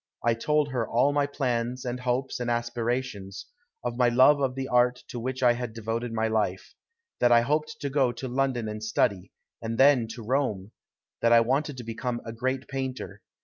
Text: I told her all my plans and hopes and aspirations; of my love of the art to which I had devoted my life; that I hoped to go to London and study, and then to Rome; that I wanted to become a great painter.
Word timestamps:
I 0.25 0.33
told 0.33 0.69
her 0.71 0.89
all 0.89 1.13
my 1.13 1.27
plans 1.27 1.85
and 1.85 1.99
hopes 1.99 2.39
and 2.39 2.49
aspirations; 2.49 3.45
of 3.83 3.97
my 3.97 4.09
love 4.09 4.39
of 4.41 4.55
the 4.55 4.67
art 4.67 5.03
to 5.09 5.19
which 5.19 5.43
I 5.43 5.53
had 5.53 5.73
devoted 5.73 6.11
my 6.11 6.27
life; 6.27 6.73
that 7.19 7.31
I 7.31 7.41
hoped 7.41 7.75
to 7.81 7.89
go 7.91 8.11
to 8.11 8.27
London 8.27 8.67
and 8.67 8.83
study, 8.83 9.31
and 9.61 9.77
then 9.77 10.07
to 10.13 10.23
Rome; 10.25 10.71
that 11.21 11.31
I 11.31 11.41
wanted 11.41 11.77
to 11.77 11.83
become 11.83 12.19
a 12.25 12.33
great 12.33 12.67
painter. 12.67 13.21